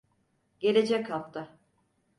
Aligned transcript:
Gelecek 0.59 1.09
hafta. 1.09 1.57